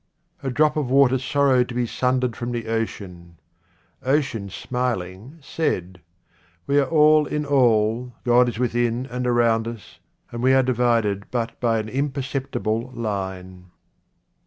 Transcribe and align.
A 0.41 0.49
drop 0.49 0.77
of 0.77 0.89
water 0.89 1.19
sorrowed 1.19 1.69
to 1.69 1.75
be 1.75 1.85
sundered 1.85 2.35
from 2.35 2.51
the 2.51 2.69
ocean. 2.69 3.37
Ocean 4.01 4.49
smiling 4.49 5.37
said," 5.43 6.01
We 6.65 6.79
are 6.79 6.87
all 6.89 7.27
in 7.27 7.45
all, 7.45 8.13
God 8.23 8.49
is 8.49 8.57
within 8.57 9.05
and 9.05 9.27
around 9.27 9.67
us, 9.67 9.99
and 10.31 10.41
we 10.41 10.53
are 10.53 10.63
divided 10.63 11.27
but 11.29 11.59
by 11.59 11.77
an 11.77 11.87
imperceptible 11.87 12.89
line." 12.95 13.65